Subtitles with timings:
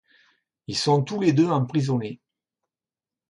[0.65, 2.19] Ils sont tous les deux emprisonnés.